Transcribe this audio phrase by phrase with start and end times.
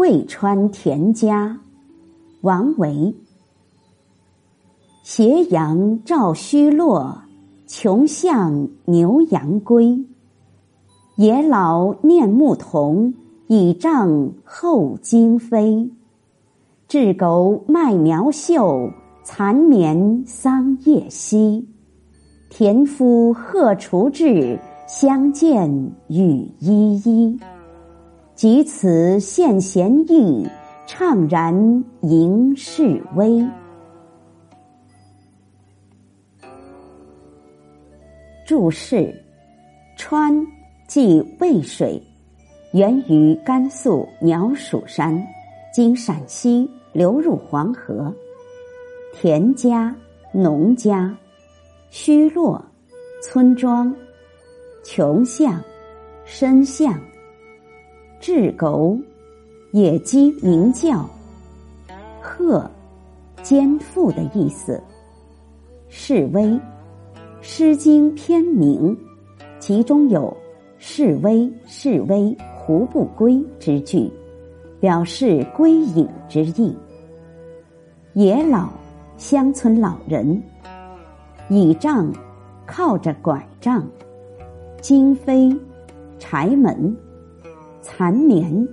[0.00, 1.60] 渭川田家，
[2.40, 3.14] 王维。
[5.02, 7.20] 斜阳照虚落，
[7.66, 10.06] 穷巷牛羊归。
[11.16, 13.12] 野老念牧童，
[13.48, 15.90] 倚杖后惊飞。
[16.88, 18.90] 雉狗麦苗秀，
[19.22, 21.68] 蚕眠桑叶稀。
[22.48, 25.70] 田夫荷锄至，相见
[26.08, 27.38] 语依依。
[28.40, 30.48] 及此献贤意，
[30.86, 33.46] 怅然迎世微。
[38.46, 39.14] 注释：
[39.94, 40.34] 川
[40.88, 42.02] 即渭水，
[42.72, 45.22] 源于甘肃鸟鼠山，
[45.70, 48.10] 经陕西流入黄河。
[49.12, 49.94] 田家，
[50.32, 51.14] 农家。
[51.90, 52.64] 虚落，
[53.22, 53.94] 村庄，
[54.82, 55.62] 穷巷，
[56.24, 56.98] 深巷，
[58.20, 58.98] 雉狗，
[59.72, 61.08] 野鸡鸣叫，
[62.20, 62.70] 鹤，
[63.42, 64.78] 肩负的意思。
[65.88, 66.42] 示威，
[67.40, 68.94] 《诗经》篇名，
[69.58, 70.36] 其中有
[70.76, 74.12] “示威，示威，胡不归”之句，
[74.78, 76.76] 表示归隐之意。
[78.12, 78.68] 野老，
[79.16, 80.42] 乡村老人。
[81.48, 82.12] 倚杖，
[82.66, 83.80] 靠着拐杖；
[84.82, 85.50] 惊飞，
[86.18, 86.94] 柴门；
[87.82, 88.68] 蚕眠，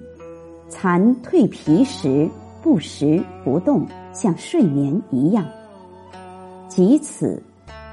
[0.69, 2.29] 蚕蜕皮时
[2.61, 5.45] 不食不动，像睡眠一样。
[6.67, 7.41] 即此，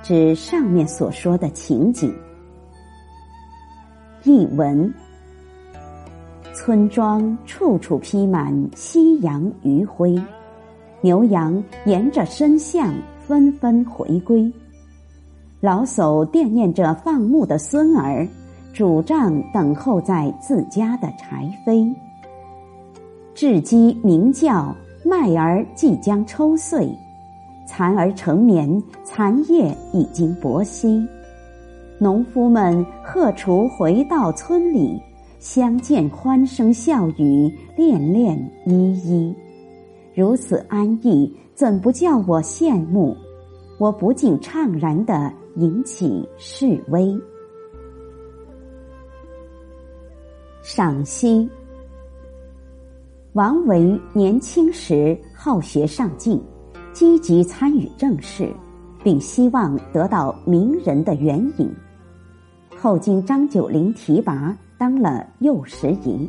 [0.02, 2.14] 指上面所说的情景。
[4.24, 4.92] 译文：
[6.52, 10.20] 村庄处处披满夕阳余晖，
[11.00, 12.94] 牛羊沿着深巷
[13.26, 14.52] 纷纷回归。
[15.60, 18.26] 老叟惦念着放牧的孙儿，
[18.74, 21.94] 拄杖等候在自家的柴扉。
[23.34, 24.74] 雉鸡鸣叫，
[25.04, 26.88] 麦儿即将抽穗；
[27.68, 31.06] 蚕儿成眠，蚕叶已经薄稀。
[32.00, 35.00] 农夫们荷锄回到村里，
[35.38, 38.36] 相见欢声笑语，恋恋
[38.66, 39.32] 依依。
[40.14, 43.16] 如此安逸，怎不叫我羡慕？
[43.78, 45.32] 我不禁怅然的。
[45.56, 47.16] 引起示威。
[50.66, 51.46] 赏析：
[53.34, 56.42] 王维年轻时好学上进，
[56.90, 58.50] 积极参与政事，
[59.02, 61.70] 并希望得到名人的援引。
[62.80, 66.26] 后经张九龄提拔，当了右拾遗。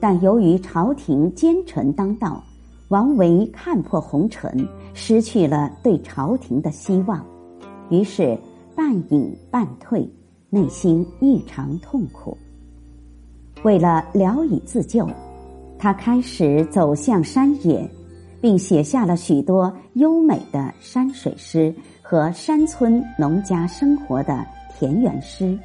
[0.00, 2.40] 但由于朝廷奸臣当道，
[2.86, 7.20] 王维看破红尘，失去了对朝廷的希望。
[7.88, 8.38] 于是
[8.76, 10.08] 半隐半退，
[10.50, 12.38] 内心异常痛苦。
[13.62, 15.06] 为了聊以自救，
[15.78, 17.86] 他开始走向山野，
[18.40, 24.46] 并写下了许多优美的山水诗和山村农家生活的
[24.78, 25.44] 田园诗。《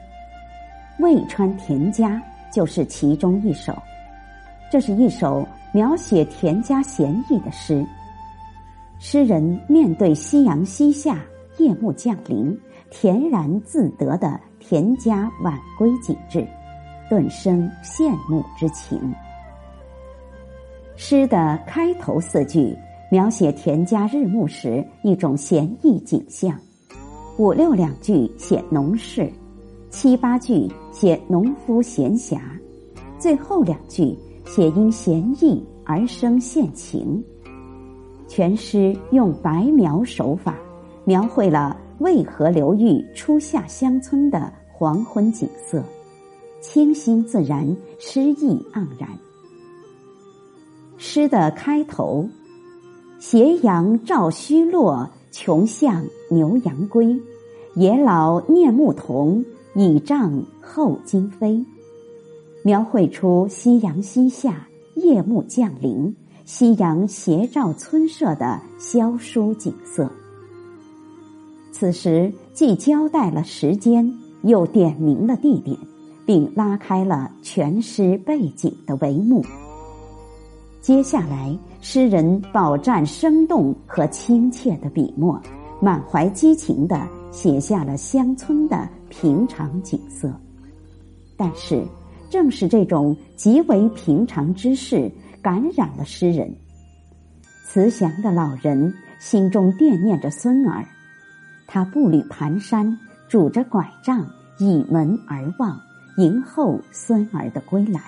[1.00, 2.22] 渭川田家》
[2.54, 3.74] 就是其中一首。
[4.70, 7.86] 这是一首描写田家闲逸的诗。
[9.00, 11.20] 诗人面对夕阳西下。
[11.58, 12.54] 夜幕降临，
[12.92, 16.46] 恬然自得的田家晚归景致，
[17.10, 19.00] 顿生羡慕之情。
[20.96, 22.76] 诗的开头四句
[23.12, 26.58] 描写田家日暮时一种闲逸景象，
[27.38, 29.32] 五六两句写农事，
[29.90, 32.40] 七八句写农夫闲暇，
[33.20, 37.24] 最后两句写因闲逸而生现情。
[38.28, 40.56] 全诗用白描手法。
[41.08, 45.84] 描绘了渭河流域初夏乡村的黄昏景色，
[46.68, 49.08] 清新自然，诗意盎然。
[50.98, 52.28] 诗的开头
[53.20, 57.22] ：“斜阳照虚落，穷巷牛羊归。
[57.76, 59.46] 野老念牧童，
[59.76, 61.64] 倚杖后惊飞。”
[62.64, 70.12] 描绘出夕阳西下，夜幕降临，夕阳斜照村舍的萧疏景色。
[71.72, 75.78] 此时既交代了时间，又点明了地点，
[76.26, 79.46] 并拉开了全诗背景的帷幕。
[80.82, 85.42] 接下来，诗人饱蘸生动和亲切的笔墨，
[85.82, 90.32] 满怀激情的写下了乡村的平常景色。
[91.38, 91.84] 但是，
[92.30, 95.12] 正是这种极为平常之事，
[95.42, 96.54] 感染了诗人。
[97.68, 100.86] 慈祥的老人心中惦念着孙儿。
[101.68, 102.96] 他步履蹒跚，
[103.28, 104.26] 拄着拐杖，
[104.60, 105.78] 倚门而望，
[106.18, 108.02] 迎候孙儿的归来。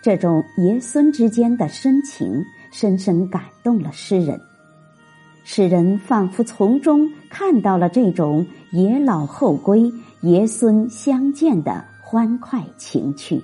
[0.00, 4.40] 这种爷孙之间的深情，深深感动了诗人。
[5.44, 9.90] 诗人仿佛从中看到了这种爷老后归、
[10.20, 13.42] 爷孙相见的欢快情趣。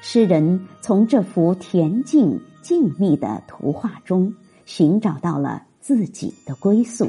[0.00, 4.34] 诗人从这幅恬静静谧的图画中
[4.64, 7.08] 寻找到了自己的归宿。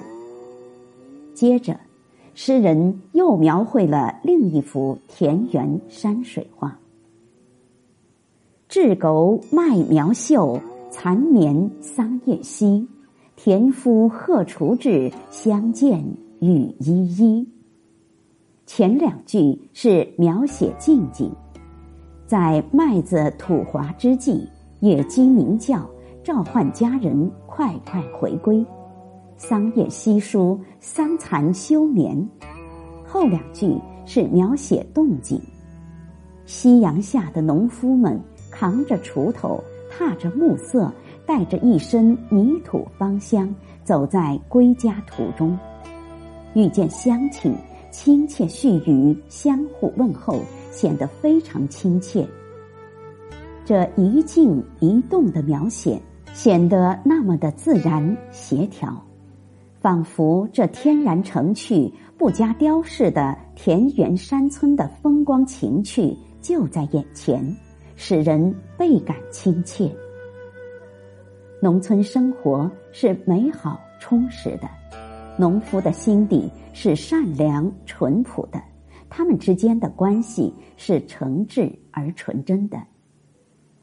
[1.33, 1.79] 接着，
[2.35, 6.77] 诗人又描绘了另一幅田园山水画。
[8.69, 10.59] 雉狗麦苗秀，
[10.89, 12.87] 蚕眠桑叶稀。
[13.35, 16.03] 田夫荷锄至，相见
[16.39, 17.47] 雨依依。
[18.65, 21.31] 前两句是描写静景，
[22.25, 24.47] 在麦子吐华之际，
[24.79, 25.87] 野鸡鸣叫，
[26.23, 28.65] 召唤家人快快回归。
[29.45, 32.17] 桑叶稀疏，桑蚕休眠。
[33.05, 35.37] 后两句是描写动静，
[36.45, 38.17] 夕阳下的农夫们。
[38.49, 40.89] 扛着锄头，踏着暮色，
[41.25, 43.53] 带着一身泥土芳香，
[43.83, 45.57] 走在归家途中，
[46.53, 47.53] 遇见乡亲，
[47.91, 50.39] 亲切絮语，相互问候，
[50.71, 52.25] 显得非常亲切。
[53.65, 55.99] 这一静一动的描写，
[56.31, 59.03] 显得那么的自然协调，
[59.83, 67.53] 仿佛这天然成趣、不加雕饰的田园山村的风光情趣就在眼前。
[67.97, 69.93] 使人倍感亲切。
[71.61, 74.69] 农村生活是美好充实的，
[75.37, 78.63] 农夫的心底是善良淳朴的，
[79.09, 82.81] 他们之间的关系是诚挚而纯真的。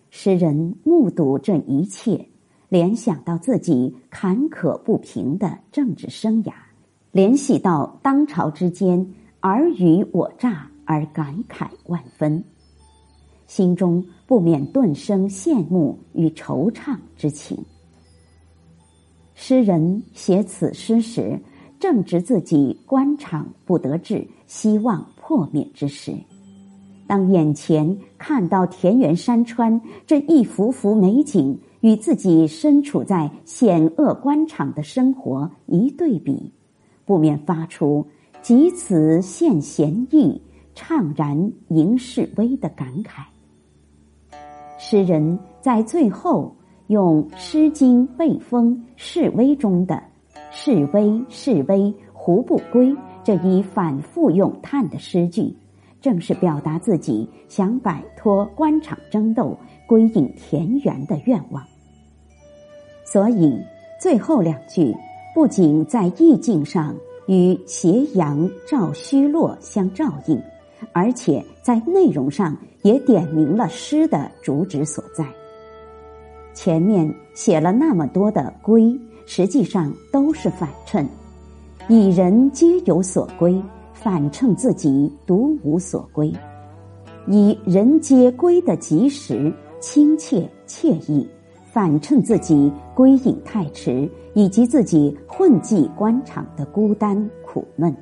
[0.08, 2.26] 诗人目睹这一切，
[2.70, 6.52] 联想到自己坎坷不平的政治生涯，
[7.10, 9.04] 联系到当朝之间
[9.40, 12.42] 尔虞我诈，而感慨万分。
[13.48, 17.58] 心中不免顿生羡慕与惆怅之情。
[19.34, 21.40] 诗人写此诗时，
[21.80, 26.14] 正值自己官场不得志、希望破灭之时。
[27.08, 36.52] 当眼前看到田园山川这一幅幅美景，与自己身处在险恶官场的生活一对比，
[37.04, 38.06] 不免发出
[38.42, 40.40] “及此现闲意，
[40.74, 43.22] 怅然迎示威”的感慨。
[44.78, 46.54] 诗人在最后
[46.88, 50.02] 用《诗经·背风·示威》中的
[50.50, 52.94] “示威，示威，胡不归”
[53.24, 55.54] 这一反复咏叹的诗句，
[56.00, 59.56] 正是表达自己想摆脱官场争斗、
[59.86, 61.62] 归隐田园的愿望。
[63.10, 63.58] 所以，
[64.00, 64.94] 最后两句
[65.34, 66.94] 不仅在意境上
[67.26, 70.40] 与斜阳照虚落相照应。
[70.92, 75.26] 而且在内容上也点明了诗的主旨所在。
[76.54, 81.06] 前面写了那么多的归，实际上都是反衬，
[81.86, 83.62] 以人皆有所归，
[83.92, 86.32] 反衬自己独无所归；
[87.26, 91.28] 以人皆归的及时、亲切、惬意，
[91.72, 97.94] 反衬自己归隐太迟，以及自己混迹官场的孤单苦闷。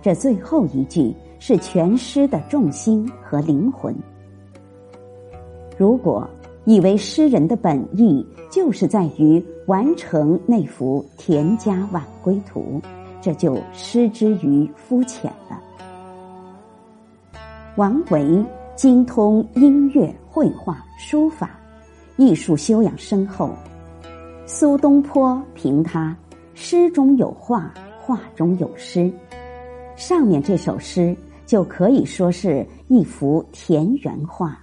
[0.00, 1.14] 这最后一句。
[1.44, 3.92] 是全诗的重心和灵魂。
[5.76, 6.24] 如果
[6.64, 12.80] 以为诗人的本意就是在于完成那幅田家晚归图，
[13.20, 15.60] 这就失之于肤浅了。
[17.74, 21.58] 王维精通音乐、绘画、书法，
[22.16, 23.50] 艺术修养深厚。
[24.46, 26.16] 苏东坡评他：
[26.54, 29.12] 诗中有画，画中有诗。
[29.96, 31.16] 上面这首诗。
[31.44, 34.58] 就可以说是一幅田园画。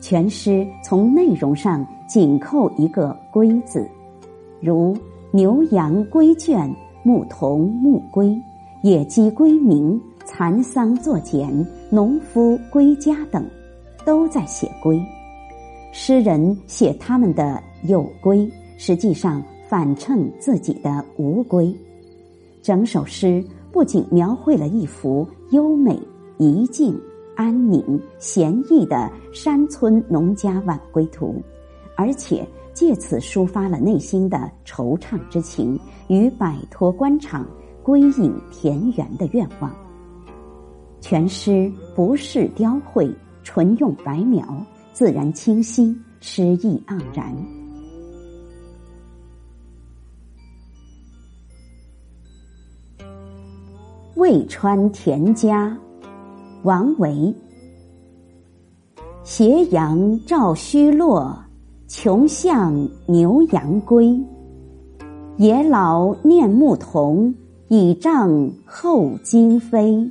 [0.00, 3.86] 全诗从内容上紧扣一个“归”字，
[4.62, 4.96] 如
[5.30, 8.34] 牛羊归圈、牧童牧归、
[8.82, 13.44] 野鸡归鸣、蚕桑作茧、农夫归家等，
[14.06, 14.98] 都在写归。
[15.92, 21.74] 诗人写他们的有归，实际上反衬自己的无归。
[22.62, 23.44] 整首诗。
[23.72, 25.96] 不仅描绘了一幅优美、
[26.38, 27.00] 怡静、
[27.36, 31.40] 安宁、闲逸的山村农家晚归图，
[31.96, 35.78] 而且借此抒发了内心的惆怅之情
[36.08, 37.46] 与摆脱官场、
[37.80, 39.72] 归隐田园的愿望。
[41.00, 43.08] 全诗不是雕绘，
[43.44, 44.44] 纯用白描，
[44.92, 47.34] 自然清新，诗意盎然。
[54.16, 55.74] 渭川田家，
[56.64, 57.34] 王维。
[59.24, 61.34] 斜阳照虚落，
[61.88, 64.20] 穷巷牛羊归。
[65.38, 67.34] 野老念牧童，
[67.68, 70.10] 倚杖后惊飞。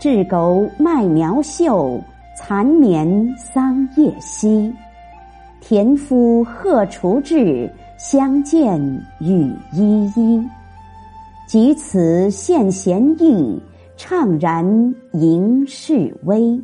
[0.00, 2.00] 雉狗麦苗秀，
[2.34, 4.72] 蚕眠桑叶稀。
[5.60, 8.80] 田夫荷锄至，相见
[9.18, 10.48] 雨依依。
[11.46, 13.60] 及此献贤意，
[13.98, 16.58] 怅然迎世微。